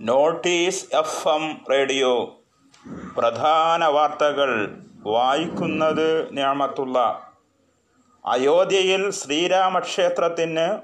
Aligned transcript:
Notice 0.00 0.96
F 0.96 1.28
M 1.28 1.60
radio. 1.70 2.40
പ്രധാന 3.16 3.84
വാർത്തകൾ 3.84 4.78
വായിക്കുന്നത് 5.06 6.34
ഞാമത്തുള്ള. 6.34 6.98
അയോധ്യയിൽ 8.26 9.10
ശ്രീരാമക്ഷേത്രത്തിന് 9.10 10.78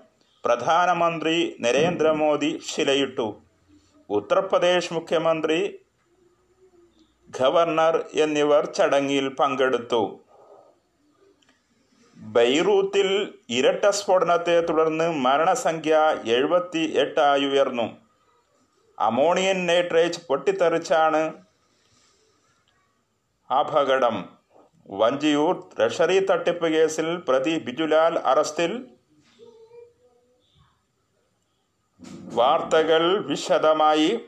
പ്രധാനമന്ത്രി 0.44 1.56
നരേന്ദ്രമോദി 1.60 2.60
ശിലയിട്ടു. 2.68 3.40
ഉത്തർപ്രദേശ് 4.10 4.92
മുഖ്യമന്ത്രി 4.92 5.80
ഗവർണർ 7.40 8.04
എന്നിവർ 8.14 8.64
ചടങ്ങിൽ 8.64 9.28
പങ്കെടുത്തു. 9.28 10.20
ബൈറൂത്തിൽ 12.16 13.34
ഇരട്ട 13.50 13.88
സ്ഫോടനത്തെ 13.88 14.60
തുടർന്ന് 14.60 15.12
മരണസംഖ്യ 15.12 15.96
എഴുപത്തി 16.24 16.94
എട്ടായി 16.96 17.44
ഉയർന്നു. 17.44 18.05
അമോണിയൻ 18.98 19.66
നൈട്രേറ്റ് 19.66 20.26
പൊട്ടിത്തെറിച്ചാണ് 20.26 21.34
അപകടം. 23.52 24.38
വഞ്ചിയൂർ 24.90 25.68
ട്രഷറി 25.78 26.26
തട്ടിപ്പ് 26.26 26.66
കേസിൽ 26.66 27.16
പ്രതി 27.16 27.58
ബിജുലാൽ 27.58 28.18
അറസ്റ്റിൽ. 28.18 28.86
വാർത്തകൾ 32.34 33.26
വിശദമായി. 33.26 34.20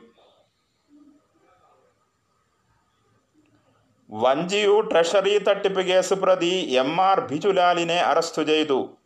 വഞ്ചിയൂർ 4.11 4.91
ട്രഷറി 4.91 5.37
തട്ടിപ്പ് 5.37 5.81
കേസ് 5.81 6.13
പ്രതി 6.13 6.73
എം 6.77 7.01
ആർ 7.01 7.19
ബിജുലാലിനെ 7.19 7.95
അറസ്റ്റ് 7.95 8.41
ചെയ്തു. 8.41 8.98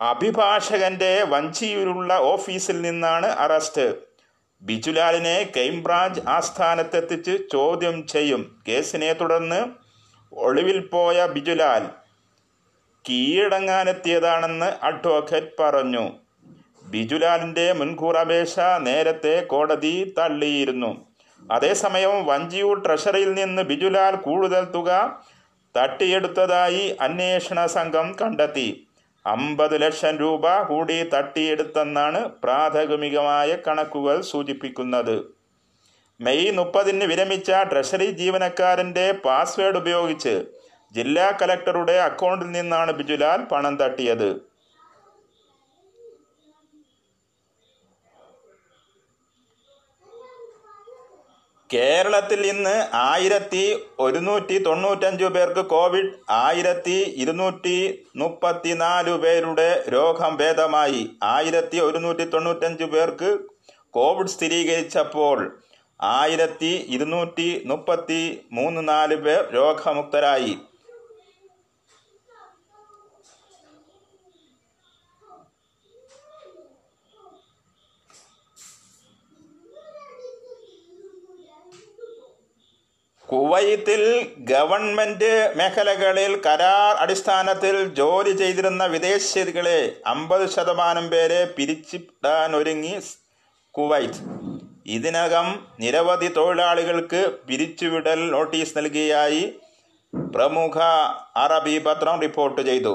അഭിഭാഷകന്റെ 0.00 1.24
വഞ്ചിയിലുള്ള 1.28 2.14
ഓഫീസിൽ 2.14 2.80
നിന്നാണ് 2.80 3.26
അറസ്റ്റ്. 3.26 3.94
ബിജുലാലിനെ 4.62 5.50
ക്രൈംബ്രാഞ്ച് 5.54 6.20
ആസ്ഥാനത്തെത്തിച്ച് 6.28 7.38
ചോദ്യം 7.52 8.06
ചെയ്യും. 8.06 8.62
കേസിനെ 8.68 9.12
തുടർന്ന് 9.12 9.64
ഒളിവിൽ 10.32 10.86
പോയ 10.86 11.26
ബിജുലാൽ 11.26 11.88
കീഴടങ്ങാനെത്തിയതാണെന്ന് 13.08 14.84
അഡ്വക്കേറ്റ് 14.84 15.62
പറഞ്ഞു. 15.62 16.10
ബിജുലാലിന്റെ 16.82 17.72
മുൻകൂർ 17.72 18.16
അപേക്ഷ 18.16 18.58
നേരത്തെ 18.80 19.44
കോടതി 19.44 20.14
തള്ളിയിരുന്നു. 20.18 21.06
അതേസമയം 21.52 22.26
വഞ്ചിയൂർ 22.26 22.86
ട്രഷറിയിൽ 22.86 23.34
നിന്ന് 23.34 23.62
ബിജുലാൽ 23.62 24.16
കൂടുതൽ 24.16 24.64
തുക 24.64 25.20
തട്ടിയെടുത്തതായി 25.76 26.96
അന്വേഷണ 27.00 27.66
സംഘം 27.66 28.16
കണ്ടെത്തി. 28.22 28.86
അമ്പത് 29.26 29.74
ലക്ഷം 29.82 30.16
രൂപ 30.16 30.62
കൂടി 30.62 31.02
തട്ടിയെടുത്തെന്നാണ് 31.14 32.20
പ്രാഥമികമായ 32.42 33.56
കണക്കുകൾ 33.66 34.20
സൂചിപ്പിക്കുന്നത്. 34.20 35.16
മെയ് 36.20 36.52
മുപ്പതിന് 36.52 37.04
വിരമിച്ച 37.04 37.50
ട്രഷറി 37.70 38.06
ജീവനക്കാരന്റെ 38.10 39.12
പാസ്വേഡ് 39.24 39.76
ഉപയോഗിച്ച് 39.76 40.34
ജില്ലാ 40.94 41.30
കലക്ടറുടെ 41.30 41.96
അക്കൗണ്ടിൽ 41.98 42.50
നിന്നാണ് 42.52 42.92
ബിജുലാൽ 42.92 43.40
പണം 43.52 43.76
തട്ടിയത്. 43.76 44.49
കേരളത്തിൽ 51.72 52.46
ഇന്ന് 52.46 52.76
ആയിരത്തി 52.92 53.82
ഒരുന്നൂറ്റി 53.98 54.64
തൊണ്ണൂറ്റഞ്ചു 54.64 55.24
പേർക്ക് 55.24 55.62
കോവിഡ് 55.66 56.10
ആയിരത്തി 56.30 56.96
ഇരുന്നൂറ്റി 57.16 57.76
മുപ്പത്തിനാല് 58.16 59.10
പേരുടെ 59.10 59.84
രോഗം 59.92 60.36
ഭേദമായി. 60.36 61.02
ആയിരത്തി 61.22 61.78
ഒരുന്നൂറ്റി 61.78 62.24
തൊണ്ണൂറ്റഞ്ചു 62.24 62.84
പേർക്ക് 62.84 63.30
കോവിഡ് 63.90 64.28
സ്ഥിരീകരിച്ചപ്പോൾ 64.28 65.38
ആയിരത്തി 66.00 66.72
ഇരുന്നൂറ്റി 66.88 67.62
മുപ്പത്തി 67.66 68.20
മൂന്ന് 68.52 68.88
നാല് 68.88 69.16
പേർ 69.16 69.40
രോഗമുക്തരായി. 69.54 70.52
കുവൈത്തിൽ 83.32 84.00
ഗവൺമെന്റ് 84.38 85.52
മേഖലകളിൽ 85.56 86.32
കരാർ 86.46 86.94
അടിസ്ഥാനത്തിൽ 87.02 87.84
ജോലി 87.98 88.32
ചെയ്തിരുന്ന 88.36 88.84
വിദേശികളെ 88.84 89.80
അമ്പത് 90.06 90.44
ശതമാനം 90.54 91.06
പേരെ 91.08 91.44
പിരിച്ചിടാനൊരുങ്ങി 91.56 92.94
കുവൈത്ത്. 93.74 94.22
ഇതിനകം 94.86 95.66
നിരവധി 95.80 96.28
തൊഴിലാളികൾക്ക് 96.28 97.20
പിരിച്ചുവിടൽ 97.48 98.30
നോട്ടീസ് 98.30 98.78
നൽകിയായി 98.78 99.54
പ്രമുഖ 100.34 100.78
അറബി 101.36 101.78
പത്രം 101.78 102.20
റിപ്പോർട്ട് 102.20 102.60
ചെയ്തു. 102.60 102.94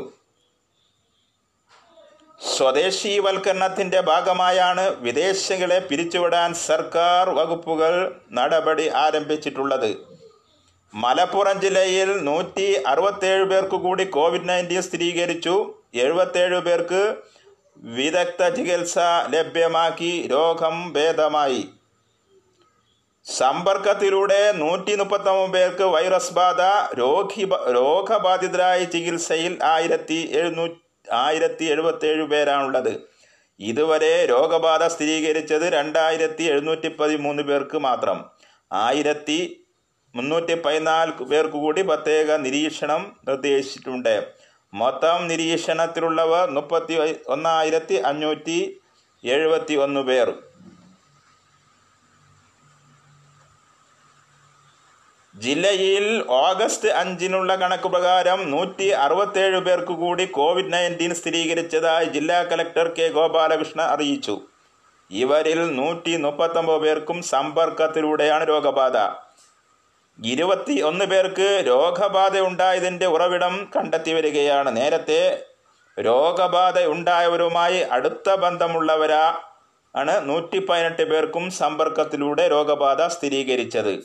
സ്വദേശീവൽക്കരണത്തിന്റെ 2.41 4.01
ഭാഗമായാണ് 4.01 4.95
വിദേശികളെ 5.05 5.79
പിരിച്ചുവിടാൻ 5.79 6.53
സർക്കാർ 6.53 7.29
വകുപ്പുകൾ 7.29 7.93
നടപടി 8.31 8.87
ആരംഭിച്ചിട്ടുള്ളത്. 9.03 10.14
മലപ്പുറം 10.95 11.61
ജില്ലയിൽ 11.61 12.23
നൂറ്റി 12.25 12.83
അറുപത്തേഴ് 12.87 13.43
പേർക്ക് 13.43 13.75
കൂടി 13.75 14.03
കോവിഡ് 14.03 14.49
നയന്റീൻ 14.49 14.81
സ്ഥിരീകരിച്ചു. 14.81 15.75
എഴുപത്തേഴ് 15.93 16.59
പേർക്ക് 16.59 17.15
വിദഗ്ധ 17.77 18.55
ചികിത്സ 18.55 18.99
ലഭ്യമാക്കി. 19.29 20.27
രോഗം 20.31 20.93
ഭേദമായി. 20.93 21.69
സമ്പർക്കത്തിലൂടെ 23.25 24.51
നൂറ്റി 24.51 24.95
മുപ്പത്തൊമ്പത് 24.95 25.51
പേർക്ക് 25.51 25.83
വൈറസ് 25.83 26.33
ബാധ 26.33 26.61
രോഗി 26.99 27.45
രോഗബാധിതരായ 27.75 28.83
ചികിത്സയിൽ 28.83 29.63
ആയിരത്തി 29.63 30.29
എഴുന്നൂ 30.33 30.67
ആയിരത്തി 31.11 31.65
എഴുപത്തേഴ് 31.65 32.23
പേരാണുള്ളത്. 32.23 33.01
ഇതുവരെ 33.59 34.25
രോഗബാധ 34.25 34.83
സ്ഥിരീകരിച്ചത് 34.83 35.61
രണ്ടായിരത്തി 35.61 36.43
എഴുന്നൂറ്റി 36.43 36.87
പതിമൂന്ന് 36.87 37.43
പേർക്ക് 37.43 37.77
മാത്രം. 37.77 38.25
ആയിരത്തി 38.73 39.64
മുന്നൂറ്റി 40.15 40.53
പതിനാല് 40.53 41.11
പേർക്ക് 41.11 41.53
കൂടി 41.53 41.81
പ്രത്യേക 41.81 42.31
നിരീക്ഷണം 42.31 43.15
നിർദ്ദേശിച്ചിട്ടുണ്ട്. 43.27 44.33
മൊത്തം 44.73 45.27
നിരീക്ഷണത്തിലുള്ളവർ 45.27 46.49
മുപ്പത്തി 46.49 47.21
ഒന്നായിരത്തി 47.27 47.93
അഞ്ഞൂറ്റി 47.93 48.81
എഴുപത്തി 49.23 49.73
ഒന്ന് 49.73 49.99
പേർ. 49.99 50.33
ജില്ലയിൽ 55.35 56.25
ഓഗസ്റ്റ് 56.27 56.89
അഞ്ചിനുള്ള 56.89 57.55
കണക്ക് 57.55 57.83
പ്രകാരം 57.83 58.51
നൂറ്റി 58.51 58.83
അറുപത്തേഴ് 58.83 59.59
പേർക്ക് 59.59 59.91
കൂടി 59.91 60.25
കോവിഡ് 60.25 60.73
നയന്റീൻ 60.73 61.13
സ്ഥിരീകരിച്ചതായി 61.15 62.05
ജില്ലാ 62.05 62.43
കലക്ടർ 62.43 62.87
കെ 62.87 63.07
ഗോപാലകൃഷ്ണൻ 63.07 63.83
അറിയിച്ചു. 63.83 64.41
ഇവരിൽ 65.11 65.75
നൂറ്റി 65.75 66.17
മുപ്പത്തൊമ്പത് 66.17 66.81
പേർക്കും 66.81 67.21
സമ്പർക്കത്തിലൂടെയാണ് 67.21 68.47
രോഗബാധ. 68.47 69.24
ഇരുപത്തി 70.23 70.81
ഒന്ന് 70.81 71.05
പേർക്ക് 71.05 71.63
രോഗബാധ 71.67 72.39
ഉണ്ടായതിന്റെ 72.39 73.05
ഉറവിടം 73.05 73.71
കണ്ടെത്തി 73.75 74.11
വരികയാണ്. 74.11 74.77
നേരത്തെ 74.77 75.43
രോഗബാധ 75.99 76.83
ഉണ്ടായവരുമായി 76.83 77.77
അടുത്ത 77.77 78.35
ബന്ധമുള്ളവരാ 78.35 79.37
ആണ് 79.95 80.29
നൂറ്റി 80.29 80.59
പതിനെട്ട് 80.59 81.03
പേർക്കും 81.03 81.51
സമ്പർക്കത്തിലൂടെ 81.51 82.47
രോഗബാധ 82.47 83.07
സ്ഥിരീകരിച്ചത്. 83.07 83.99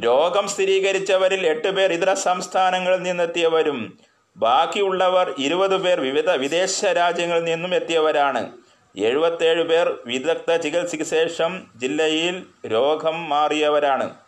രോഗം 0.00 0.48
സ്ഥിരീകരിച്ചവരിൽ 0.48 1.46
എട്ട് 1.46 1.68
പേർ 1.68 1.92
ഇതര 1.92 2.14
സംസ്ഥാനങ്ങളിൽ 2.14 3.02
നിന്നെത്തിയവരും 3.02 3.98
ബാക്കിയുള്ളവർ 4.36 5.34
ഇരുപത് 5.38 5.82
പേർ 5.82 6.00
വിവിധ 6.00 6.30
വിദേശ 6.30 6.84
രാജ്യങ്ങളിൽ 6.84 7.44
നിന്നും 7.44 7.74
എത്തിയവരാണ്. 7.74 8.52
എഴുപത്തേഴ് 8.96 9.62
പേർ 9.62 9.98
വിദഗ്ധ 10.06 10.56
ചികിത്സയ്ക്ക് 10.56 11.04
ശേഷം 11.04 11.66
ജില്ലയിൽ 11.76 12.46
രോഗം 12.66 13.28
മാറിയവരാണ്. 13.28 14.21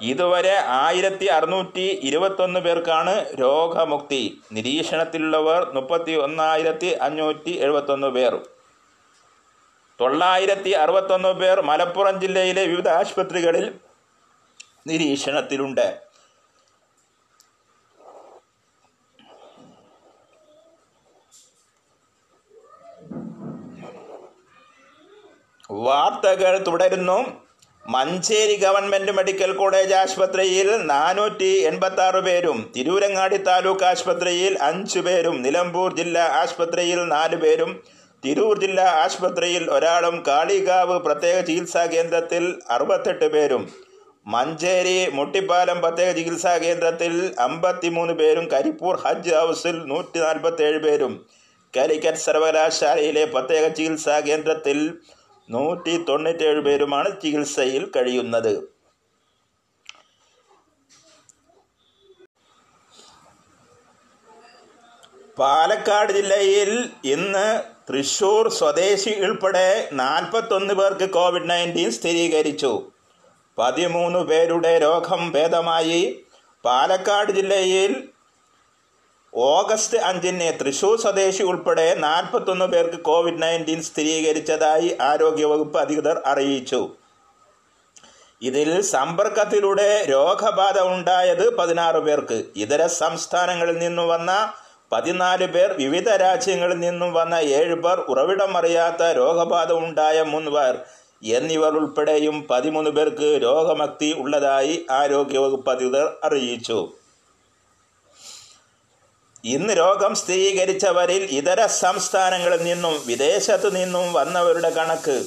ഇതുവരെ 0.00 0.56
ആയിരത്തി 0.56 1.26
അറുന്നൂറ്റി 1.26 1.80
ഇരുപത്തൊന്ന് 1.80 2.60
പേർക്കാണ് 2.60 3.26
രോഗമുക്തി. 3.40 4.42
നിരീക്ഷണത്തിലുള്ളവർ 4.52 5.72
മുപ്പത്തി 5.74 6.12
ഒന്നായിരത്തി 6.12 6.86
അഞ്ഞൂറ്റി 6.86 7.50
എഴുപത്തൊന്ന് 7.50 8.06
പേർ. 8.06 8.46
തൊള്ളായിരത്തി 10.00 10.70
അറുപത്തൊന്ന് 10.70 11.28
പേർ 11.28 11.60
മലപ്പുറം 11.60 12.20
ജില്ലയിലെ 12.20 12.64
വിവിധ 12.66 12.88
ആശുപത്രികളിൽ 12.88 13.74
നിരീക്ഷണത്തിലുണ്ട്. 14.86 16.06
വാർത്തകൾ 25.70 26.64
തുടരുന്നു. 26.66 27.45
മഞ്ചേരി 27.86 28.54
ഗവൺമെന്റ് 28.56 29.12
മെഡിക്കൽ 29.12 29.50
കോളേജ് 29.52 29.94
ആശുപത്രിയിൽ 29.94 30.68
നാനൂറ്റി 30.88 31.50
എൺപത്തി 31.68 32.02
ആറ് 32.02 32.20
പേരും 32.20 32.58
തിരൂരങ്ങാടി 32.74 33.38
താലൂക്ക് 33.46 33.84
ആശുപത്രിയിൽ 33.84 34.54
അഞ്ചു 34.68 35.00
പേരും 35.00 35.36
നിലമ്പൂർ 35.42 35.90
ജില്ലാ 35.98 36.24
ആശുപത്രിയിൽ 36.40 37.00
നാല് 37.06 37.36
പേരും 37.36 37.70
തിരൂർ 38.22 38.54
ജില്ലാ 38.58 38.86
ആശുപത്രിയിൽ 39.02 39.64
ഒരാളും 39.70 40.16
കാളികാവ് 40.28 40.96
പ്രത്യേക 40.98 41.36
ചികിത്സാ 41.40 41.84
കേന്ദ്രത്തിൽ 41.86 42.44
അറുപത്തെട്ട് 42.70 43.28
പേരും 43.34 43.62
മഞ്ചേരി 44.26 44.98
മുട്ടിപ്പാലം 45.12 45.80
പ്രത്യേക 45.80 46.10
ചികിത്സാ 46.12 46.54
കേന്ദ്രത്തിൽ 46.58 47.12
അമ്പത്തിമൂന്ന് 47.40 48.14
പേരും 48.14 48.46
കരിപ്പൂർ 48.52 48.96
ഹജ്ജ് 49.04 49.34
ഹൗസിൽ 49.34 49.76
നൂറ്റി 49.86 50.20
നാൽപ്പത്തേഴ് 50.20 50.80
പേരും 50.80 51.14
കാലിക്കറ്റ് 51.74 52.24
സർവകലാശാലയിലെ 52.24 53.24
പ്രത്യേക 53.26 53.64
ചികിത്സാ 53.70 54.16
കേന്ദ്രത്തിൽ 54.20 54.80
നൂറ്റി 55.50 56.04
തൊണ്ണൂറ്റേഴ് 56.08 56.60
പേരുമാണ് 56.60 57.20
ചികിത്സയിൽ 57.22 57.90
കഴിയുന്നത്. 57.96 58.76
പാലക്കാട് 65.38 66.12
ജില്ലയിൽ 66.12 66.90
ഇന്ന് 67.04 67.62
തൃശൂർ 67.88 68.48
സ്വദേശി 68.48 69.10
ഉൾപ്പെടെ 69.10 69.88
നാൽപ്പത്തൊന്ന് 69.92 70.74
പേർക്ക് 70.74 71.10
കോവിഡ് 71.10 71.50
നയന്റീൻ 71.50 71.90
സ്ഥിരീകരിച്ചു. 71.90 72.92
പതിമൂന്ന് 73.58 74.18
പേരുടെ 74.18 74.78
രോഗം 74.78 75.32
ഭേദമായി. 75.32 76.24
പാലക്കാട് 76.64 77.32
ജില്ലയിൽ 77.32 78.08
ഓഗസ്റ്റ് 79.36 79.98
അഞ്ചിന് 79.98 80.52
തൃശൂർ 80.60 81.00
സ്വദേശി 81.00 81.42
ഉൾപ്പെടെ 81.42 81.94
നാൽപ്പത്തൊന്ന് 81.94 82.64
പേർക്ക് 82.64 83.02
കോവിഡ് 83.02 83.42
നയന്റീൻ 83.42 83.82
സ്ഥിരീകരിച്ചതായി 83.82 84.96
ആരോഗ്യവകുപ്പ് 85.00 85.78
അധികൃതർ 85.78 86.22
അറിയിച്ചു. 86.26 86.90
ഇതിൽ 88.42 88.80
സമ്പർക്കത്തിലൂടെ 88.80 90.06
രോഗബാധ 90.10 90.80
ഉണ്ടായത് 90.80 91.56
പതിനാറ് 91.56 91.96
പേർക്ക്. 91.96 92.44
ഇതര 92.56 92.86
സംസ്ഥാനങ്ങളിൽ 92.86 93.78
നിന്നു 93.78 94.02
വന്ന 94.02 94.52
പതിനാല് 94.92 95.46
പേർ 95.46 95.72
വിവിധ 95.72 96.08
രാജ്യങ്ങളിൽ 96.08 96.78
നിന്നും 96.78 97.12
വന്ന 97.12 97.34
ഏഴ് 97.34 97.74
പേർ 97.74 97.98
ഉറവിടം 97.98 98.56
അറിയാത്ത 98.56 99.02
രോഗബാധ 99.02 99.72
ഉണ്ടായ 99.72 100.22
മൂന്ന് 100.22 100.50
പേർ 100.50 100.78
എന്നിവർ 101.22 101.72
ഉൾപ്പെടെയും 101.76 102.46
പതിമൂന്ന് 102.50 102.90
പേർക്ക് 102.90 103.40
രോഗമുക്തി 103.42 104.14
ഉള്ളതായി 104.18 104.86
ആരോഗ്യവകുപ്പ് 104.90 105.70
അധികൃതർ 105.70 106.12
അറിയിച്ചു. 106.24 106.92
ഇന്ന് 109.46 109.78
രോഗം 109.78 110.14
സ്ഥിരീകരിച്ചവരിൽ 110.14 111.22
ഇതര 111.22 111.66
സംസ്ഥാനങ്ങളിൽ 111.66 112.62
നിന്നും 112.62 113.02
വിദേശത്തു 113.06 113.68
നിന്നും 113.68 114.12
വന്നവരുടെ 114.12 114.70
കണക്ക് 114.70 115.24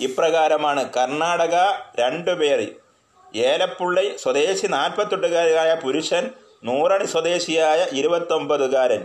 ഇപ്രകാരമാണ്. 0.00 0.92
കർണാടക 0.92 1.54
രണ്ടു 2.00 2.30
പേർ 2.30 2.68
ഏലപ്പുള്ളി 3.36 4.16
സ്വദേശി 4.16 4.66
നാൽപ്പത്തെട്ടുകാരായ 4.66 5.74
പുരുഷൻ 5.74 6.30
നൂറണി 6.64 7.06
സ്വദേശിയായ 7.06 7.86
ഇരുപത്തൊമ്പതുകാരൻ. 7.92 9.04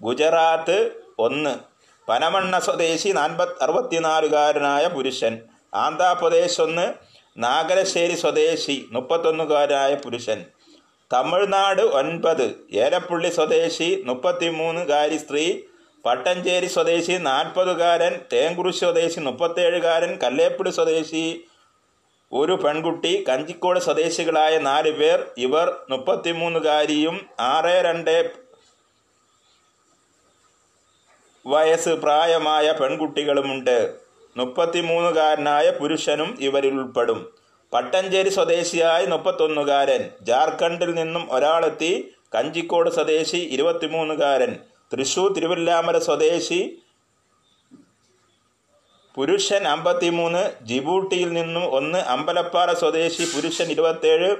ഗുജറാത്ത് 0.00 0.90
ഒന്ന്. 1.18 1.54
പനമണ്ണ 2.08 2.58
സ്വദേശി 2.58 3.08
നാൽപ്പത് 3.08 3.62
അറുപത്തിനാലുകാരനായ 3.62 4.86
പുരുഷൻ. 4.86 5.40
ആന്ധ്രാപ്രദേശ് 5.74 6.60
ഒന്ന്. 6.60 6.92
നാഗരശ്ശേരി 7.36 8.14
സ്വദേശി 8.14 8.86
മുപ്പത്തൊന്നുകാരനായ 8.90 9.94
പുരുഷൻ. 9.94 10.44
തമിഴ്നാട് 11.12 11.82
ഒൻപത് 11.82 12.46
ഏലപ്പുള്ളി 12.72 13.30
സ്വദേശി 13.30 14.02
മുപ്പത്തിമൂന്നുകാരി 14.06 15.16
സ്ത്രീ 15.16 15.60
പട്ടഞ്ചേരി 16.04 16.66
സ്വദേശി 16.66 17.12
നാൽപ്പതുകാരൻ 17.12 18.20
തേങ്കുറിശ് 18.32 18.78
സ്വദേശി 18.78 19.20
മുപ്പത്തേഴുകാരൻ 19.20 20.18
കല്ലേപ്പുടി 20.22 20.70
സ്വദേശി 20.70 21.44
ഒരു 22.32 22.52
പെൺകുട്ടി 22.52 23.24
കഞ്ചിക്കോട് 23.28 23.80
സ്വദേശികളായ 23.80 24.58
നാല് 24.58 24.90
പേർ 24.90 25.18
ഇവർ 25.38 25.76
മുപ്പത്തിമൂന്നുകാരിയും 25.90 27.26
ആറ് 27.40 27.84
രണ്ട് 27.84 28.32
വയസ്സ് 31.46 31.88
പ്രായമായ 31.88 32.72
പെൺകുട്ടികളുമുണ്ട്. 32.72 33.94
മുപ്പത്തിമൂന്നുകാരനായ 34.36 35.70
പുരുഷനും 35.70 36.36
ഇവരിൽ 36.40 36.74
ഉൾപ്പെടും. 36.74 37.32
പട്ടഞ്ചേരി 37.74 38.28
സ്വദേശിയായ 38.28 39.04
മുപ്പത്തൊന്നുകാരൻ. 39.04 40.02
ജാർഖണ്ഡിൽ 40.22 40.94
നിന്നും 40.94 41.24
ഒരാളെത്തി 41.32 41.92
കഞ്ചിക്കോട് 42.36 42.90
സ്വദേശി 42.90 43.36
ഇരുപത്തിമൂന്നുകാരൻ. 43.54 44.52
തൃശൂർ 44.92 45.28
തിരുവല്ലാമല 45.34 45.98
സ്വദേശി 45.98 46.60
പുരുഷൻ 49.16 49.62
അമ്പത്തിമൂന്ന് 49.68 50.42
ജിബൂട്ടിയിൽ 50.66 51.32
നിന്നും 51.32 51.64
ഒന്ന് 51.74 51.98
അമ്പലപ്പാറ 51.98 52.72
സ്വദേശി 52.72 53.24
പുരുഷൻ 53.34 53.66
ഇരുപത്തേഴ് 53.70 54.30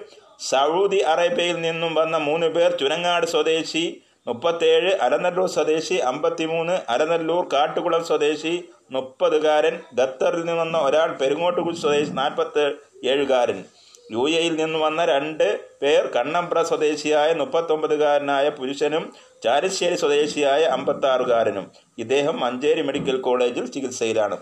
സൗദി 0.41 1.01
അറേബ്യയിൽ 1.03 1.61
നിന്നും 1.61 1.95
വന്ന 1.95 2.17
മൂന്ന് 2.19 2.47
പേർ 2.47 2.71
ചുനങ്ങാട് 2.77 3.27
സ്വദേശി 3.27 3.85
മുപ്പത്തേഴ് 4.27 4.91
അരനല്ലൂർ 4.97 5.49
സ്വദേശി 5.49 5.95
അമ്പത്തിമൂന്ന് 5.95 6.73
അരനല്ലൂർ 6.89 7.49
കാട്ടുകുളം 7.53 8.05
സ്വദേശി 8.05 8.55
മുപ്പതുകാരൻ 8.91 9.75
ഖത്തറിൽ 10.01 10.41
നിന്ന് 10.41 10.53
വന്ന 10.53 10.79
ഒരാൾ 10.79 11.19
പെരുങ്ങോട്ടുകുൾ 11.21 11.75
സ്വദേശി 11.75 12.11
നാൽപ്പത്തി 12.11 12.65
ഏഴുകാരൻ. 13.05 13.65
യു 14.13 14.29
എയിൽ 14.29 14.65
നിന്ന് 14.65 14.79
വന്ന 14.79 15.05
രണ്ട് 15.05 15.61
പേർ 15.83 16.07
കണ്ണമ്പ്ര 16.07 16.63
സ്വദേശിയായ 16.63 17.33
മുപ്പത്തൊമ്പതുകാരനായ 17.33 18.49
പുരുഷനും 18.49 19.13
ചാരശ്ശേരി 19.45 19.95
സ്വദേശിയായ 19.95 20.63
അമ്പത്താറുകാരനും. 20.63 21.71
ഇദ്ദേഹം 21.99 22.41
മഞ്ചേരി 22.41 22.83
മെഡിക്കൽ 22.83 23.17
കോളേജിൽ 23.21 23.67
ചികിത്സയിലാണ്. 23.67 24.37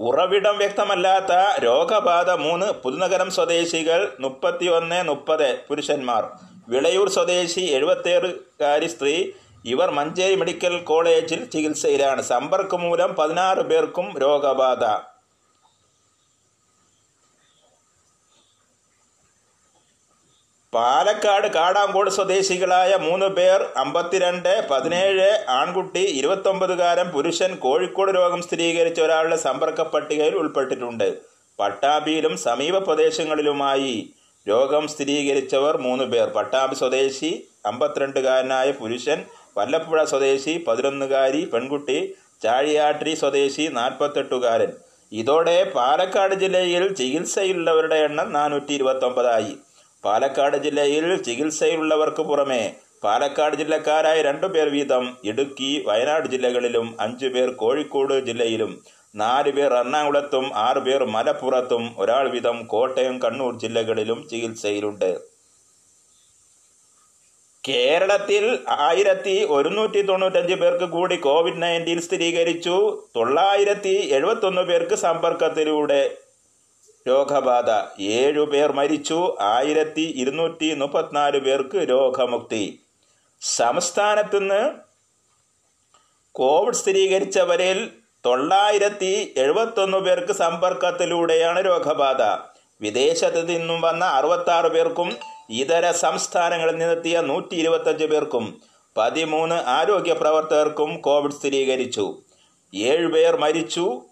ഉറവിടം 0.00 0.58
വ്യക്തമല്ലാത്ത 0.58 1.62
രോഗബാധ 1.64 2.30
മൂന്ന് 2.30 2.66
പുതുനഗരം 2.66 3.30
സ്വദേശികൾ 3.30 4.12
മുപ്പത്തി 4.20 4.66
ഒന്ന് 4.66 5.02
മുപ്പത് 5.02 5.58
പുരുഷന്മാർ. 5.68 6.28
വിളയൂർ 6.68 7.08
സ്വദേശി 7.08 7.60
എഴുപത്തേറുകാരി 7.60 8.86
സ്ത്രീ. 8.86 9.30
ഇവർ 9.64 9.90
മഞ്ചേരി 9.90 10.34
മെഡിക്കൽ 10.34 10.78
കോളേജിൽ 10.78 11.44
ചികിത്സയിലാണ്. 11.44 12.22
സമ്പർക്കം 12.22 12.80
മൂലം 12.80 13.14
പതിനാറ് 13.14 13.58
പേർക്കും 13.58 14.18
രോഗബാധ. 14.18 15.13
പാലക്കാട് 20.74 21.46
കാടാങ്കോട് 21.54 22.10
സ്വദേശികളായ 22.10 22.92
മൂന്ന് 22.96 23.26
പേർ 23.26 23.60
അമ്പത്തിരണ്ട് 23.76 24.52
പതിനേഴ് 24.70 25.28
ആൺകുട്ടി 25.48 26.02
ഇരുപത്തൊമ്പതുകാരൻ 26.18 27.06
പുരുഷൻ 27.14 27.50
കോഴിക്കോട് 27.64 28.10
രോഗം 28.16 28.40
സ്ഥിരീകരിച്ച 28.42 29.00
ഒരാളുടെ 29.00 29.36
സമ്പർക്ക 29.36 29.82
പട്ടികയിൽ 29.82 30.34
ഉൾപ്പെട്ടിട്ടുണ്ട്. 30.34 31.08
പട്ടാമ്പിയിലും 31.58 32.34
സമീപ 32.36 32.78
പ്രദേശങ്ങളിലുമായി 32.78 33.94
രോഗം 34.48 34.88
സ്ഥിരീകരിച്ചവർ 34.88 35.76
മൂന്ന് 35.86 36.04
പേർ. 36.04 36.26
പട്ടാമ്പി 36.28 36.74
സ്വദേശി 36.74 37.30
അമ്പത്തിരണ്ടുകാരനായ 37.66 38.70
പുരുഷൻ 38.80 39.20
വല്ലപ്പുഴ 39.58 40.00
സ്വദേശി 40.04 40.54
പതിനൊന്നുകാരി 40.68 41.42
പെൺകുട്ടി 41.52 41.98
ചാഴിയാട്രി 42.42 43.14
സ്വദേശി 43.14 43.66
നാൽപ്പത്തെട്ടുകാരൻ. 43.78 44.72
ഇതോടെ 45.12 45.56
പാലക്കാട് 45.76 46.34
ജില്ലയിൽ 46.42 46.84
ചികിത്സയിലുള്ളവരുടെ 46.94 48.00
എണ്ണം 48.08 48.28
നാനൂറ്റി 48.32 48.72
ഇരുപത്തൊമ്പതായി 48.78 49.54
പാലക്കാട് 50.04 50.56
ജില്ലയിൽ 50.56 51.22
ചികിത്സയിലുള്ളവർക്ക് 51.22 52.22
പുറമെ 52.22 52.72
പാലക്കാട് 53.04 53.56
ജില്ലക്കാരായ 53.56 54.22
രണ്ടു 54.22 54.46
പേർ 54.46 54.68
വീതം 54.68 55.16
ഇടുക്കി 55.24 55.84
വയനാട് 55.86 56.28
ജില്ലകളിലും 56.28 56.96
അഞ്ചു 57.00 57.26
പേർ 57.26 57.50
കോഴിക്കോട് 57.50 58.14
ജില്ലയിലും 58.20 58.82
നാല് 59.16 59.50
പേർ 59.50 59.74
എറണാകുളത്തും 59.74 60.50
ആറു 60.54 60.80
പേർ 60.80 61.04
മലപ്പുറത്തും 61.04 61.94
ഒരാൾ 61.98 62.28
വീതം 62.28 62.66
കോട്ടയം 62.66 63.22
കണ്ണൂർ 63.22 63.58
ജില്ലകളിലും 63.58 64.28
ചികിത്സയിലുണ്ട്. 64.30 65.20
കേരളത്തിൽ 67.68 68.58
ആയിരത്തി 68.68 69.46
ഒരുന്നൂറ്റി 69.50 70.02
തൊണ്ണൂറ്റഞ്ച് 70.02 70.54
പേർക്ക് 70.54 70.84
കൂടി 70.84 71.16
കോവിഡ് 71.16 71.62
നയന്റീൻ 71.62 72.00
സ്ഥിരീകരിച്ചു. 72.00 72.76
തൊള്ളായിരത്തി 73.16 73.94
എഴുപത്തൊന്ന് 74.12 74.62
പേർക്ക് 74.62 74.94
സമ്പർക്കത്തിലൂടെ 74.94 76.23
രോഗബാധ. 77.08 78.00
ഏഴു 78.02 78.40
പേർ 78.40 78.72
മരിച്ചു. 78.72 79.36
ആയിരത്തി 79.40 80.12
ഇരുന്നൂറ്റി 80.16 80.74
മുപ്പത്തിനാല് 80.74 81.38
പേർക്ക് 81.38 81.76
രോഗമുക്തി. 81.90 82.80
സംസ്ഥാനത്തുനിന്ന് 83.40 84.70
കോവിഡ് 86.32 86.74
സ്ഥിരീകരിച്ചവരിൽ 86.74 87.90
തൊള്ളായിരത്തി 88.26 89.34
എഴുപത്തൊന്ന് 89.36 89.98
പേർക്ക് 89.98 90.32
സമ്പർക്കത്തിലൂടെയാണ് 90.32 91.64
രോഗബാധ. 91.66 92.22
വിദേശത്ത് 92.80 93.48
നിന്നും 93.48 93.80
വന്ന 93.80 94.04
അറുപത്താറ് 94.04 94.66
പേർക്കും 94.66 95.16
ഇതര 95.50 95.90
സംസ്ഥാനങ്ങളിൽ 95.90 96.76
നിന്നെത്തിയ 96.76 97.20
നൂറ്റി 97.20 97.54
ഇരുപത്തഞ്ച് 97.54 98.04
പേർക്കും 98.04 98.62
പതിമൂന്ന് 98.96 99.54
ആരോഗ്യ 99.54 100.12
പ്രവർത്തകർക്കും 100.12 101.00
കോവിഡ് 101.00 101.32
സ്ഥിരീകരിച്ചു. 101.32 102.16
ഏഴുപേർ 102.74 103.36
മരിച്ചു. 103.36 104.02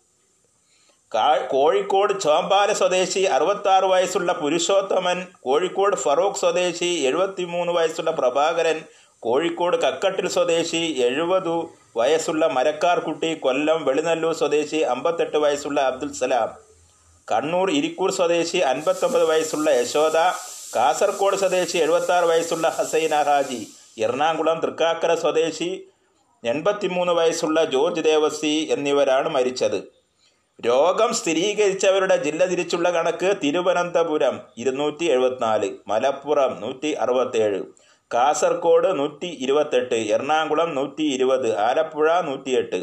കോഴിക്കോട് 1.52 2.12
ചോമ്പാല 2.20 2.72
സ്വദേശി 2.72 3.22
അറുപത്താറ് 3.36 3.86
വയസ്സുള്ള 3.92 4.32
പുരുഷോത്തമൻ 4.32 5.18
കോഴിക്കോട് 5.46 5.96
ഫറൂഖ് 5.96 6.40
സ്വദേശി 6.42 6.88
എഴുപത്തിമൂന്ന് 7.08 7.72
വയസ്സുള്ള 7.72 8.12
പ്രഭാകരൻ 8.20 8.78
കോഴിക്കോട് 9.20 9.76
കക്കട്ടിൽ 9.84 10.28
സ്വദേശി 10.28 10.82
എഴുപത് 11.08 11.52
വയസ്സുള്ള 11.96 12.46
മരക്കാർകുട്ടി 12.56 13.30
കൊല്ലം 13.44 13.84
വെളിനല്ലൂർ 13.84 14.34
സ്വദേശി 14.34 14.78
അമ്പത്തെട്ട് 14.94 15.36
വയസ്സുള്ള 15.36 15.80
അബ്ദുൽ 15.80 16.12
സലാം. 16.20 16.50
കണ്ണൂർ 17.28 17.70
ഇരിക്കൂർ 17.70 18.10
സ്വദേശി 18.10 18.58
അൻപത്തൊമ്പത് 18.72 19.24
വയസ്സുള്ള 19.30 19.70
യശോദ 19.70 20.18
കാസർകോട് 20.76 21.36
സ്വദേശി 21.36 21.78
എഴുപത്താറ് 21.78 22.24
വയസ്സുള്ള 22.24 22.68
ഹസൈന 22.76 23.14
ഹാജി 23.28 23.62
എറണാകുളം 24.04 24.58
തൃക്കാക്കര 24.60 25.14
സ്വദേശി 25.14 25.70
എൺപത്തിമൂന്ന് 26.44 27.12
വയസ്സുള്ള 27.12 27.58
ജോർജ് 27.64 28.04
ദേവസി 28.04 28.54
എന്നിവരാണ് 28.76 29.28
മരിച്ചത്. 29.28 30.01
രോഗം 30.58 31.10
സ്ഥിരീകരിച്ചവരുടെ 31.12 32.16
ജില്ല 32.16 32.42
തിരിച്ചുള്ള 32.46 32.88
കണക്ക് 32.90 33.28
തിരുവനന്തപുരം 33.42 34.34
ഇരുന്നൂറ്റി 34.56 35.04
എഴുപത്തിനാല് 35.04 35.68
മലപ്പുറം 35.88 36.52
നൂറ്റി 36.60 36.90
അറുപത്തേഴ് 36.94 37.60
കാസർഗോഡ് 38.10 38.98
നൂറ്റി 38.98 39.28
ഇരുപത്തെട്ട് 39.44 39.98
എറണാകുളം 40.14 40.74
നൂറ്റി 40.74 41.04
ഇരുപത് 41.14 41.48
ആലപ്പുഴ 41.58 42.08
നൂറ്റിയെട്ട് 42.20 42.80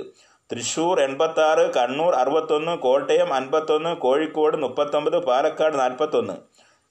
തൃശൂർ 0.50 0.98
എൺപത്തി 1.02 1.42
ആറ് 1.42 1.64
കണ്ണൂർ 1.74 2.14
അറുപത്തൊന്ന് 2.14 2.74
കോട്ടയം 2.78 3.30
അൻപത്തൊന്ന് 3.34 3.92
കോഴിക്കോട് 3.96 4.58
മുപ്പത്തൊമ്പത് 4.58 5.18
പാലക്കാട് 5.24 5.80
നാൽപ്പത്തൊന്ന് 5.80 6.36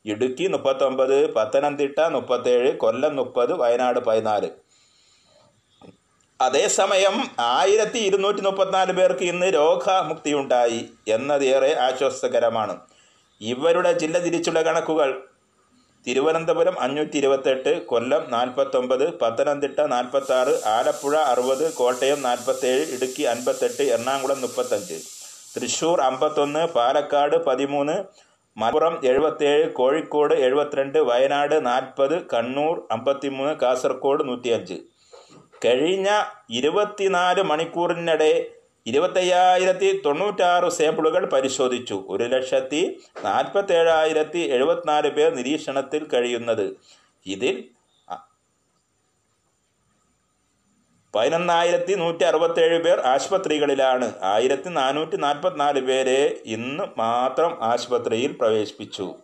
ഇടുക്കി 0.04 0.46
മുപ്പത്തൊമ്പത് 0.48 1.16
പത്തനംതിട്ട 1.34 2.00
മുപ്പത്തേഴ് 2.08 2.70
കൊല്ലം 2.76 3.16
മുപ്പത് 3.16 3.52
വയനാട് 3.52 4.00
പതിനാല്. 4.00 4.48
അതേസമയം 6.40 7.14
ആയിരത്തി 7.38 7.98
ഇരുന്നൂറ്റി 7.98 8.40
മുപ്പത്തിനാല് 8.40 8.92
പേർക്ക് 8.92 9.22
ഇന്ന് 9.22 9.46
രോഗമുക്തിയുണ്ടായി 9.46 10.80
എന്നതേറെ 11.08 11.70
ആശ്വാസകരമാണ്. 11.86 12.74
ഇവരുടെ 13.40 13.92
ജില്ല 13.92 14.18
തിരിച്ചുള്ള 14.18 14.60
കണക്കുകൾ. 14.62 15.10
തിരുവനന്തപുരം 16.06 16.80
അഞ്ഞൂറ്റി 16.80 17.16
ഇരുപത്തെട്ട് 17.18 17.72
കൊല്ലം 17.86 18.22
നാൽപ്പത്തൊമ്പത് 18.30 19.18
പത്തനംതിട്ട 19.20 19.80
നാൽപ്പത്തി 19.80 20.32
ആറ് 20.32 20.54
ആലപ്പുഴ 20.66 21.14
അറുപത് 21.32 21.64
കോട്ടയം 21.74 22.22
നാൽപ്പത്തേഴ് 22.22 22.84
ഇടുക്കി 22.94 23.22
അൻപത്തെട്ട് 23.22 23.82
എറണാകുളം 23.82 24.40
മുപ്പത്തഞ്ച്. 24.40 24.98
തൃശ്ശൂർ 25.54 26.00
അമ്പത്തൊന്ന് 26.00 26.66
പാലക്കാട് 26.76 27.36
പതിമൂന്ന് 27.44 27.96
മലപ്പുറം 28.56 28.94
എഴുപത്തേഴ് 29.04 29.72
കോഴിക്കോട് 29.72 30.34
എഴുപത്തിരണ്ട് 30.34 30.98
വയനാട് 30.98 31.66
നാൽപ്പത് 31.66 32.16
കണ്ണൂർ 32.34 32.86
അമ്പത്തിമൂന്ന് 32.90 33.54
കാസർഗോഡ് 33.54 34.28
നൂറ്റിയഞ്ച്. 34.28 34.78
കഴിഞ്ഞ 35.64 36.24
ഇരുപത്തിനാല് 36.50 37.42
മണിക്കൂറിനിടെ 37.42 38.46
ഇരുപത്തയ്യായിരത്തി 38.86 40.02
തൊണ്ണൂറ്റാറ് 40.04 40.68
സാമ്പിളുകൾ 40.68 41.26
പരിശോധിച്ചു. 41.26 42.04
ഒരു 42.08 42.24
ലക്ഷത്തി 42.24 43.02
നാൽപ്പത്തേഴായിരത്തി 43.24 44.38
എഴുപത്തിനാല് 44.38 45.10
പേർ 45.10 45.34
നിരീക്ഷണത്തിൽ 45.34 46.06
കഴിയുന്നത്. 46.06 46.76
ഇതിൽ 47.26 47.64
പതിനൊന്നായിരത്തി 51.14 51.94
നൂറ്റി 51.94 52.24
അറുപത്തേഴ് 52.24 52.84
പേർ 52.84 53.00
ആശുപത്രികളിലാണ്. 53.00 54.12
ആയിരത്തി 54.22 54.68
നാനൂറ്റി 54.68 55.16
നാൽപ്പത്തിനാല് 55.16 55.80
പേരെ 55.80 56.36
ഇന്ന് 56.44 56.84
മാത്രം 56.98 57.58
ആശുപത്രിയിൽ 57.62 58.32
പ്രവേശിപ്പിച്ചു. 58.32 59.14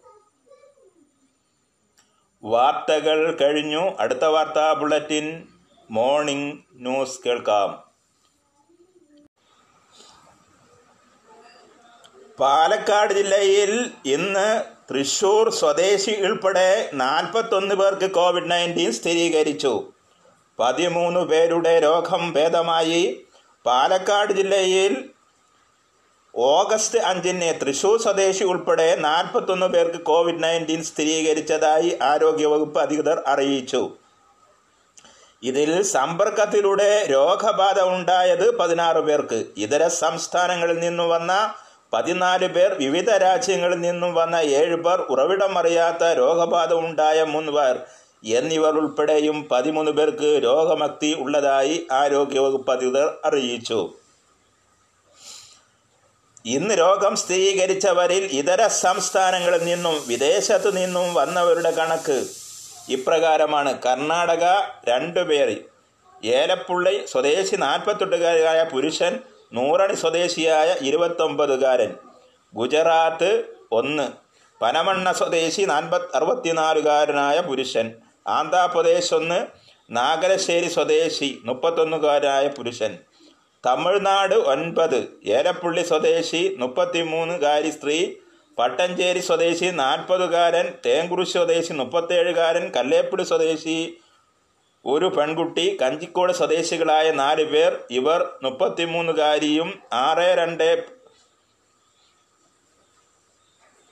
വാർത്തകൾ 2.44 3.36
കഴിഞ്ഞു. 3.36 3.90
അടുത്ത 4.00 4.24
വാർത്താ 4.24 4.72
ബുള്ളറ്റിൻ. 4.72 5.53
മോർണിംഗ് 5.90 6.58
ന്യൂസ് 6.74 7.20
കേൾക്കാം. 7.26 7.84
പാലക്കാട് 12.40 13.14
ജില്ലയിൽ 13.14 13.90
ഇന്ന് 14.06 14.64
തൃശൂർ 14.90 15.50
സ്വദേശി 15.50 16.10
ഉൾപ്പെടെ 16.10 16.90
നാൽപ്പത്തൊന്ന് 16.94 17.74
പേർക്ക് 17.74 18.10
കോവിഡ് 18.10 18.50
നയന്റീൻ 18.50 18.92
സ്ഥിരീകരിച്ചു. 18.92 19.92
പതിമൂന്ന് 20.58 21.20
പേരുടെ 21.20 21.80
രോഗം 21.80 22.32
ഭേദമായി. 22.32 23.26
പാലക്കാട് 23.66 24.32
ജില്ലയിൽ 24.32 25.10
ഓഗസ്റ്റ് 26.36 26.98
അഞ്ചിന് 26.98 27.60
തൃശൂർ 27.60 28.00
സ്വദേശി 28.00 28.44
ഉൾപ്പെടെ 28.44 28.96
നാൽപ്പത്തൊന്ന് 28.96 29.66
പേർക്ക് 29.66 30.04
കോവിഡ് 30.04 30.42
നയന്റീൻ 30.42 30.82
സ്ഥിരീകരിച്ചതായി 30.82 31.98
ആരോഗ്യവകുപ്പ് 32.02 32.80
അധികൃതർ 32.80 33.22
അറിയിച്ചു. 33.26 33.96
ഇതിൽ 35.44 35.82
സമ്പർക്കത്തിലൂടെ 35.82 37.06
രോഗബാധ 37.10 37.80
ഉണ്ടായത് 37.80 38.58
പതിനാറ് 38.58 38.98
പേർക്ക്. 38.98 39.44
ഇതര 39.56 39.88
സംസ്ഥാനങ്ങളിൽ 39.88 40.78
നിന്നും 40.78 41.08
വന്ന 41.08 41.54
പതിനാല് 41.92 42.46
പേർ 42.46 42.74
വിവിധ 42.74 43.10
രാജ്യങ്ങളിൽ 43.10 43.80
നിന്നും 43.80 44.14
വന്ന 44.14 44.36
ഏഴ് 44.36 44.76
പേർ 44.76 45.00
ഉറവിടമറിയാത്ത 45.00 46.04
രോഗബാധ 46.04 46.72
ഉണ്ടായ 46.72 47.22
മൂന്ന് 47.22 47.52
പേർ 47.52 47.78
എന്നിവർ 48.24 48.72
ഉൾപ്പെടെയും 48.72 49.48
പതിമൂന്ന് 49.50 49.90
പേർക്ക് 49.90 50.40
രോഗമുക്തി 50.44 51.16
ഉള്ളതായി 51.18 51.86
ആരോഗ്യവകുപ്പ് 51.92 52.72
അധികൃതർ 52.72 53.16
അറിയിച്ചു. 53.24 53.94
ഇന്ന് 56.46 56.74
രോഗം 56.78 57.16
സ്ഥിരീകരിച്ചവരിൽ 57.16 58.24
ഇതര 58.32 58.66
സംസ്ഥാനങ്ങളിൽ 58.66 59.64
നിന്നും 59.64 60.02
വിദേശത്തു 60.08 60.70
നിന്നും 60.70 61.14
വന്നവരുടെ 61.14 61.70
കണക്ക് 61.70 62.43
ഇപ്രകാരമാണ് 62.88 63.82
കർണാടക 63.82 64.44
രണ്ടുപേർ 64.88 65.64
ഏലപ്പുള്ളി 66.24 67.06
സ്വദേശി 67.06 67.56
നാൽപ്പത്തെട്ടുകാരായ 67.56 68.64
പുരുഷൻ 68.72 69.18
നൂറണി 69.52 69.94
സ്വദേശിയായ 69.94 70.76
ഇരുപത്തൊമ്പതുകാരൻ. 70.82 71.94
ഗുജറാത്ത് 72.54 73.44
ഒന്ന്. 73.72 74.08
പനമണ്ണ 74.62 75.12
സ്വദേശി 75.12 75.62
നാൽപ്പത് 75.62 76.02
അറുപത്തിനാലുകാരനായ 76.14 77.40
പുരുഷൻ. 77.40 77.92
ആന്ധ്രാപ്രദേശ് 78.26 79.14
ഒന്ന്. 79.14 79.46
നാഗരശ്ശേരി 79.90 80.68
സ്വദേശി 80.68 81.40
മുപ്പത്തൊന്നുകാരനായ 81.44 82.48
പുരുഷൻ. 82.48 82.98
തമിഴ്നാട് 83.66 84.34
ഒൻപത്. 84.34 85.08
ഏലപ്പുള്ളി 85.26 85.82
സ്വദേശി 85.82 86.56
മുപ്പത്തിമൂന്നുകാരി 86.58 87.70
സ്ത്രീ 87.70 88.12
പട്ടഞ്ചേരി 88.58 89.20
സ്വദേശി 89.20 89.64
നാൽപ്പതുകാരൻ 89.64 90.72
തേങ്കുറിശ് 90.86 91.32
സ്വദേശി 91.32 91.72
മുപ്പത്തേഴുകാരൻ 91.72 92.72
കല്ലേപ്പുടി 92.76 93.22
സ്വദേശി 93.22 93.96
ഒരു 94.86 95.06
പെൺകുട്ടി 95.06 95.78
കഞ്ചിക്കോട് 95.82 96.32
സ്വദേശികളായ 96.32 97.10
നാല് 97.10 97.44
പേർ 97.44 97.84
ഇവർ 97.90 98.28
മുപ്പത്തിമൂന്നുകാരിയും 98.42 99.82
ആറ് 99.92 100.38
രണ്ട് 100.38 100.86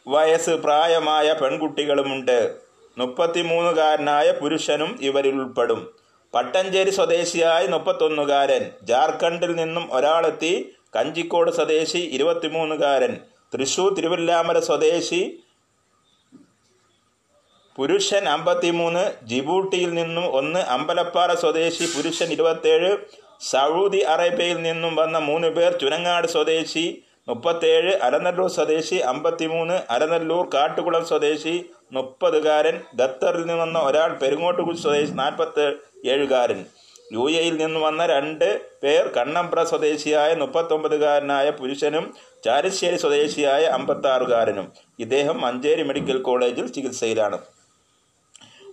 വയസ്സ് 0.09 0.51
പ്രായമായ 0.51 1.33
പെൺകുട്ടികളുമുണ്ട്. 1.33 2.55
മുപ്പത്തിമൂന്നുകാരനായ 2.99 4.31
പുരുഷനും 4.31 4.99
ഇവരിൽ 5.01 5.35
ഉൾപ്പെടും. 5.35 5.95
പട്ടഞ്ചേരി 6.35 6.91
സ്വദേശിയായ 6.91 7.67
മുപ്പത്തൊന്നുകാരൻ 7.67 8.71
ജാർഖണ്ഡിൽ 8.83 9.57
നിന്നും 9.57 9.95
ഒരാളെത്തി 9.95 10.75
കഞ്ചിക്കോട് 10.97 11.51
സ്വദേശി 11.51 11.99
ഇരുപത്തിമൂന്നുകാരൻ. 11.99 13.32
തൃശൂർ 13.53 13.89
തിരുവല്ലാമല 13.97 14.59
സ്വദേശി 14.69 15.23
പുരുഷൻ 17.79 18.25
അമ്പത്തിമൂന്ന് 18.29 19.03
ജിബൂട്ടിയിൽ 19.31 19.91
നിന്നും 19.99 20.27
ഒന്ന് 20.39 20.61
അമ്പലപ്പാറ 20.75 21.31
സ്വദേശി 21.43 21.85
പുരുഷൻ 21.95 22.29
ഇരുപത്തേഴ് 22.37 22.91
സൗദി 23.51 24.01
അറേബ്യയിൽ 24.15 24.59
നിന്നും 24.67 24.93
വന്ന 25.01 25.19
മൂന്ന് 25.29 25.49
പേർ 25.57 25.71
ചുരങ്ങാട് 25.81 26.29
സ്വദേശി 26.35 26.85
മുപ്പത്തേഴ് 27.29 27.93
അലനല്ലൂർ 28.07 28.51
സ്വദേശി 28.57 28.97
അമ്പത്തിമൂന്ന് 29.13 29.77
അലനല്ലൂർ 29.95 30.45
കാട്ടുകുളം 30.55 31.05
സ്വദേശി 31.11 31.55
മുപ്പതുകാരൻ 31.93 32.77
ഖത്തറിൽ 33.01 33.43
നിന്ന് 33.43 33.57
വന്ന 33.63 33.79
ഒരാൾ 33.89 34.11
പെരുങ്ങോട്ടുകുൾ 34.23 34.77
സ്വദേശി 34.85 35.13
നാൽപ്പത്തി 35.21 35.65
ഏഴുകാരൻ. 36.15 36.61
യു 37.13 37.31
എയിൽ 37.31 37.57
നിന്ന് 37.57 37.81
വന്ന 37.81 38.07
രണ്ട് 38.07 38.61
പേർ 38.83 39.07
കണ്ണമ്പ്ര 39.07 39.65
സ്വദേശിയായ 39.65 40.35
മുപ്പത്തൊമ്പതുകാരനായ 40.35 41.51
പുരുഷനും 41.51 42.15
ചാരശ്ശേരി 42.45 42.97
സ്വദേശിയായ 42.97 43.65
അമ്പത്താറുകാരനും. 43.65 44.73
ഇദ്ദേഹം 44.99 45.41
മഞ്ചേരി 45.41 45.83
മെഡിക്കൽ 45.83 46.23
കോളേജിൽ 46.23 46.67
ചികിത്സയിലാണ്. 46.67 47.39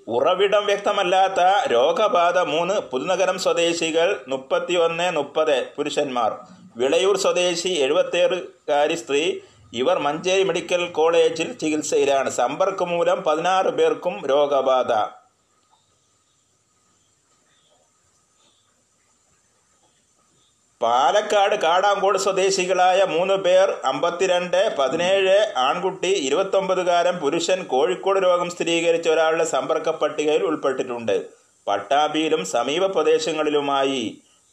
ഉറവിടം 0.07 0.65
വ്യക്തമല്ലാത്ത 0.65 1.67
രോഗബാധ 1.71 2.37
മൂന്ന് 2.37 2.73
പുതുനഗരം 2.73 3.39
സ്വദേശികൾ 3.39 4.21
മുപ്പത്തി 4.27 4.75
ഒന്ന് 4.75 5.11
മുപ്പത് 5.11 5.65
പുരുഷന്മാർ. 5.75 6.31
വിളയൂർ 6.77 7.17
സ്വദേശി 7.17 7.69
എഴുപത്തേറുകാരി 7.69 8.95
സ്ത്രീ. 8.95 9.39
ഇവർ 9.73 9.99
മഞ്ചേരി 9.99 10.43
മെഡിക്കൽ 10.43 10.85
കോളേജിൽ 10.85 11.53
ചികിത്സയിലാണ്. 11.53 12.29
സമ്പർക്കം 12.29 12.89
മൂലം 12.89 13.23
പതിനാറ് 13.23 13.67
പേർക്കും 13.67 14.27
രോഗബാധ. 14.27 15.18
പാലക്കാട് 20.83 21.55
കാടാങ്കോട് 21.55 22.17
സ്വദേശികളായ 22.17 22.99
മൂന്ന് 23.03 23.35
പേർ 23.45 23.67
അമ്പത്തിരണ്ട് 23.85 24.75
പതിനേഴ് 24.77 25.37
ആൺകുട്ടി 25.57 26.11
ഇരുപത്തൊമ്പതുകാരൻ 26.27 27.15
പുരുഷൻ 27.23 27.63
കോഴിക്കോട് 27.63 28.19
രോഗം 28.25 28.49
സ്ഥിരീകരിച്ച 28.49 29.09
ഒരാളുടെ 29.09 29.43
സമ്പർക്ക 29.43 29.89
പട്ടികയിൽ 29.89 30.43
ഉൾപ്പെട്ടിട്ടുണ്ട്. 30.49 31.15
പട്ടാമ്പിയിലും 31.67 32.45
സമീപ 32.45 32.85
പ്രദേശങ്ങളിലുമായി 32.85 34.03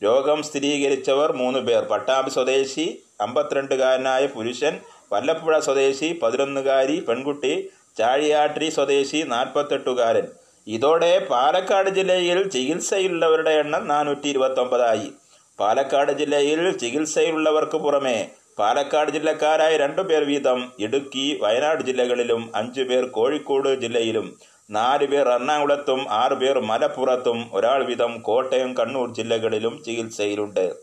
രോഗം 0.04 0.42
സ്ഥിരീകരിച്ചവർ 0.42 1.33
മൂന്ന് 1.33 1.59
പേർ. 1.59 1.83
പട്ടാമ്പി 1.92 2.30
സ്വദേശി 2.30 2.87
അമ്പത്തിരണ്ടുകാരനായ 3.21 4.26
പുരുഷൻ 4.26 4.75
വല്ലപ്പുഴ 5.12 5.59
സ്വദേശി 5.59 6.09
പതിനൊന്നുകാരി 6.23 6.97
പെൺകുട്ടി 7.09 7.52
ചാഴിയാട്രി 7.99 8.71
സ്വദേശി 8.71 9.21
നാൽപ്പത്തെട്ടുകാരൻ. 9.35 10.26
ഇതോടെ 10.66 11.12
പാലക്കാട് 11.30 11.90
ജില്ലയിൽ 11.90 12.40
ചികിത്സയിലുള്ളവരുടെ 12.49 13.54
എണ്ണം 13.62 13.88
നാനൂറ്റി 13.92 14.28
ഇരുപത്തൊമ്പതായി. 14.35 15.09
പാലക്കാട് 15.60 16.12
ജില്ലയിൽ 16.12 16.76
ചികിത്സയിലുള്ളവർക്ക് 16.76 17.76
പുറമെ 17.76 18.30
പാലക്കാട് 18.58 19.10
ജില്ലക്കാരായ 19.10 19.76
രണ്ടു 19.76 20.02
പേർ 20.02 20.25
വീതം 20.25 20.72
ഇടുക്കി 20.78 21.38
വയനാട് 21.42 21.82
ജില്ലകളിലും 21.82 22.52
അഞ്ചു 22.54 22.82
പേർ 22.82 23.06
കോഴിക്കോട് 23.06 23.80
ജില്ലയിലും 23.80 24.36
നാല് 24.70 25.06
പേർ 25.06 25.28
എറണാകുളത്തും 25.28 26.06
ആറ് 26.10 26.32
പേർ 26.32 26.58
മലപ്പുറത്തും 26.58 27.50
ഒരാൾ 27.52 27.84
വീതം 27.84 28.20
കോട്ടയം 28.20 28.76
കണ്ണൂർ 28.76 29.14
ജില്ലകളിലും 29.14 29.82
ചികിത്സയിലുണ്ട്. 29.86 30.75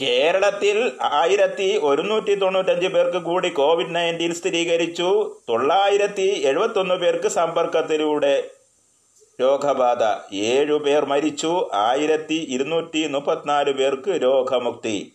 കേരളത്തിൽ 0.00 0.92
ആയിരത്തി 1.00 1.78
ഒരുന്നൂറ്റി 1.82 2.34
തൊണ്ണൂറ്റഞ്ച് 2.34 2.86
പേർക്ക് 2.86 3.18
കൂടി 3.18 3.48
കോവിഡ് 3.48 3.94
നയന്റീൻ 3.94 4.34
സ്ഥിരീകരിച്ചു. 4.34 5.36
തൊള്ളായിരത്തി 5.48 6.22
എഴുപത്തൊന്ന് 6.22 6.94
പേർക്ക് 6.94 7.28
സമ്പർക്കത്തിലൂടെ 7.28 8.50
രോഗബാധ. 9.40 10.34
ഏഴു 10.34 10.74
പേർ 10.74 11.04
മരിച്ചു. 11.04 11.70
ആയിരത്തി 11.74 12.46
ഇരുന്നൂറ്റി 12.48 13.06
മുപ്പത്തിനാല് 13.06 13.72
പേർക്ക് 13.72 14.22
രോഗമുക്തി. 14.22 15.12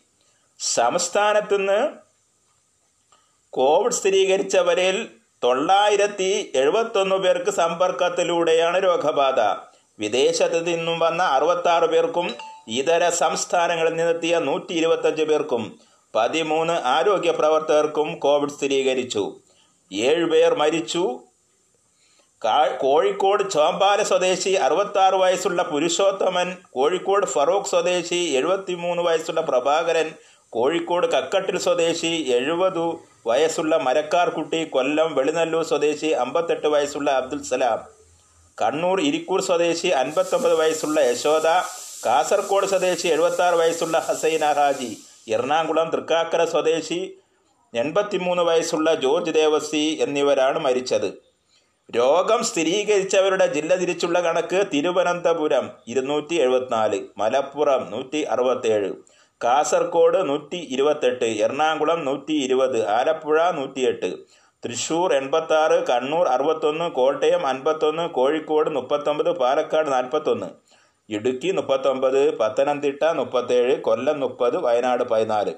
സംസ്ഥാനത്തുനിന്ന് 0.60 1.88
കോവിഡ് 3.50 3.92
സ്ഥിരീകരിച്ചവരിൽ 3.92 5.08
തൊള്ളായിരത്തി 5.44 6.52
എഴുപത്തൊന്ന് 6.56 7.16
പേർക്ക് 7.16 7.52
സമ്പർക്കത്തിലൂടെയാണ് 7.52 8.84
രോഗബാധ. 8.84 9.40
വിദേശത്ത് 10.00 10.68
നിന്നും 10.68 11.00
വന്ന 11.00 11.24
അറുപത്താറ് 11.24 11.86
പേർക്കും 11.86 12.36
ഇതര 12.68 13.10
സംസ്ഥാനങ്ങളിൽ 13.10 13.90
നിന്നെത്തിയ 13.90 14.40
നൂറ്റി 14.40 14.74
ഇരുപത്തഞ്ച് 14.74 15.24
പേർക്കും 15.24 15.80
പതിമൂന്ന് 16.16 16.74
ആരോഗ്യ 16.74 17.32
പ്രവർത്തകർക്കും 17.32 18.20
കോവിഡ് 18.20 18.50
സ്ഥിരീകരിച്ചു. 18.50 19.40
ഏഴുപേർ 19.94 20.56
മരിച്ചു. 20.56 21.20
കോഴിക്കോട് 22.42 23.42
ചോമ്പാല 23.50 24.04
സ്വദേശി 24.04 24.52
അറുപത്തി 24.66 25.16
വയസ്സുള്ള 25.22 25.62
പുരുഷോത്തമൻ 25.64 26.50
കോഴിക്കോട് 26.72 27.26
ഫറൂഖ് 27.26 27.66
സ്വദേശി 27.66 28.20
എഴുപത്തിമൂന്ന് 28.38 29.04
വയസ്സുള്ള 29.04 29.42
പ്രഭാകരൻ 29.42 30.08
കോഴിക്കോട് 30.50 31.08
കക്കട്ടിൽ 31.08 31.58
സ്വദേശി 31.58 32.12
എഴുപത് 32.38 32.84
വയസ്സുള്ള 33.28 33.78
മരക്കാർകുട്ടി 33.78 34.60
കൊല്ലം 34.70 35.10
വെളിനല്ലൂർ 35.16 35.64
സ്വദേശി 35.64 36.10
അമ്പത്തെട്ട് 36.24 36.68
വയസ്സുള്ള 36.68 37.10
അബ്ദുൽ 37.12 37.44
സലാം. 37.44 37.80
കണ്ണൂർ 38.62 39.00
ഇരിക്കൂർ 39.02 39.42
സ്വദേശി 39.42 39.88
അൻപത്തൊമ്പത് 39.88 40.56
വയസ്സുള്ള 40.56 41.00
യശോദ 41.02 41.48
കാസർഗോഡ് 42.06 42.68
സ്വദേശി 42.68 43.08
എഴുപത്തി 43.08 43.42
ആറ് 43.42 43.54
വയസ്സുള്ള 43.54 43.98
ഹസൈന 44.08 44.46
ഹാജി 44.60 44.92
എറണാകുളം 45.28 45.90
തൃക്കാക്കര 45.90 46.44
സ്വദേശി 46.46 47.00
എൺപത്തിമൂന്ന് 47.74 48.44
വയസ്സുള്ള 48.44 48.94
ജോർജ് 48.96 49.34
ദേവസി 49.34 49.84
എന്നിവരാണ് 50.06 50.60
മരിച്ചത്. 50.60 51.29
രോഗം 51.90 52.42
സ്ഥിരീകരിച്ചവരുടെ 52.44 53.46
ജില്ല 53.54 53.76
തിരിച്ചുള്ള 53.76 54.18
കണക്ക് 54.20 54.60
തിരുവനന്തപുരം 54.74 55.66
ഇരുന്നൂറ്റി 55.88 56.36
എഴുപത്തിനാല് 56.36 57.00
മലപ്പുറം 57.18 57.84
നൂറ്റി 57.92 58.20
അറുപത്തേഴ് 58.24 58.90
കാസർഗോഡ് 59.42 60.20
നൂറ്റി 60.28 60.60
ഇരുപത്തെട്ട് 60.74 61.28
എറണാകുളം 61.44 62.00
നൂറ്റി 62.06 62.36
ഇരുപത് 62.46 62.80
ആലപ്പുഴ 62.90 63.38
നൂറ്റിയെട്ട് 63.52 64.10
തൃശൂർ 64.64 65.10
എൺപത്തി 65.14 65.54
ആറ് 65.54 65.78
കണ്ണൂർ 65.86 66.26
അറുപത്തൊന്ന് 66.28 66.88
കോട്ടയം 66.90 67.44
അൻപത്തൊന്ന് 67.48 68.06
കോഴിക്കോട് 68.10 68.70
മുപ്പത്തൊമ്പത് 68.70 69.32
പാലക്കാട് 69.38 69.90
നാൽപ്പത്തൊന്ന് 69.92 70.50
ഇടുക്കി 71.10 71.52
മുപ്പത്തൊമ്പത് 71.52 72.22
പത്തനംതിട്ട 72.38 73.04
മുപ്പത്തേഴ് 73.20 73.76
കൊല്ലം 73.82 74.18
മുപ്പത് 74.20 74.58
വയനാട് 74.58 75.04
പതിനാല്. 75.04 75.54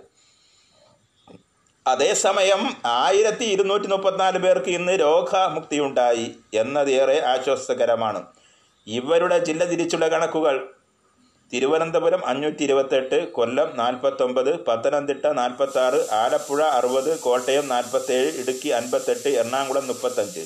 അതേസമയം 1.86 2.62
ആയിരത്തി 2.86 3.46
ഇരുന്നൂറ്റി 3.46 3.88
മുപ്പത്തിനാല് 3.88 4.38
പേർക്ക് 4.38 4.70
ഇന്ന് 4.70 4.92
രോഗമുക്തിയുണ്ടായി 4.92 6.36
എന്നതേറെ 6.54 7.22
ആശ്വാസകരമാണ്. 7.26 8.22
ഇവരുടെ 8.88 9.40
ജില്ല 9.40 9.64
തിരിച്ചുള്ള 9.66 10.08
കണക്കുകൾ. 10.08 10.56
തിരുവനന്തപുരം 11.54 12.26
അഞ്ഞൂറ്റി 12.26 12.64
ഇരുപത്തെട്ട് 12.64 13.32
കൊല്ലം 13.32 13.70
നാൽപ്പത്തൊമ്പത് 13.78 14.66
പത്തനംതിട്ട 14.68 15.26
നാൽപ്പത്തി 15.26 15.80
ആറ് 15.80 16.10
ആലപ്പുഴ 16.12 16.62
അറുപത് 16.78 17.20
കോട്ടയം 17.20 17.68
നാൽപ്പത്തേഴ് 17.68 18.30
ഇടുക്കി 18.42 18.70
അൻപത്തെട്ട് 18.70 19.30
എറണാകുളം 19.30 19.88
മുപ്പത്തഞ്ച്. 19.88 20.44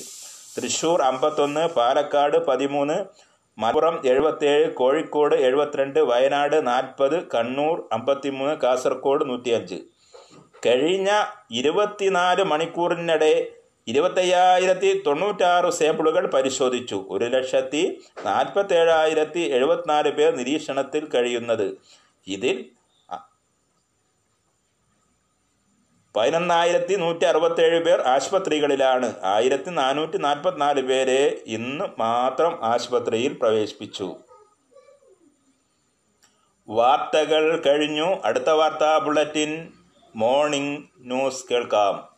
തൃശൂർ 0.56 1.02
അമ്പത്തൊന്ന് 1.02 1.66
പാലക്കാട് 1.68 2.38
പതിമൂന്ന് 2.46 3.04
മലപ്പുറം 3.58 4.06
എഴുപത്തേഴ് 4.06 4.74
കോഴിക്കോട് 4.74 5.34
എഴുപത്തിരണ്ട് 5.34 6.00
വയനാട് 6.00 6.66
നാൽപ്പത് 6.66 7.28
കണ്ണൂർ 7.34 7.88
അമ്പത്തിമൂന്ന് 7.92 8.56
കാസർഗോഡ് 8.56 9.28
നൂറ്റിയഞ്ച്. 9.28 9.78
കഴിഞ്ഞ 10.66 11.24
ഇരുപത്തിനാല് 11.50 12.44
മണിക്കൂറിനിടെ 12.44 13.46
ഇരുപത്തയ്യായിരത്തി 13.86 15.02
തൊണ്ണൂറ്റാറ് 15.06 15.70
സാമ്പിളുകൾ 15.70 16.26
പരിശോധിച്ചു. 16.26 17.06
ഒരു 17.10 17.24
ലക്ഷത്തി 17.24 18.02
നാൽപ്പത്തേഴായിരത്തി 18.24 19.40
എഴുപത്തിനാല് 19.40 20.10
പേർ 20.10 20.36
നിരീക്ഷണത്തിൽ 20.36 21.08
കഴിയുന്നത്. 21.08 21.78
ഇതിൽ 22.26 22.64
പതിനൊന്നായിരത്തി 26.16 26.94
നൂറ്റി 26.94 27.24
അറുപത്തേഴ് 27.24 27.84
പേർ 27.84 28.00
ആശുപത്രികളിലാണ്. 28.00 29.14
ആയിരത്തി 29.22 29.70
നാനൂറ്റി 29.70 30.16
നാൽപ്പത്തിനാല് 30.16 30.80
പേരെ 30.80 31.38
ഇന്ന് 31.46 31.84
മാത്രം 31.98 32.64
ആശുപത്രിയിൽ 32.64 33.32
പ്രവേശിപ്പിച്ചു. 33.32 34.16
വാർത്തകൾ 36.68 37.62
കഴിഞ്ഞു. 37.66 38.16
അടുത്ത 38.24 38.50
വാർത്താ 38.50 38.98
ബുള്ളറ്റിൻ. 38.98 39.72
മോർണിംഗ് 40.16 40.84
ന്യൂസ് 41.00 41.44
കേൾക്കാം. 41.50 42.15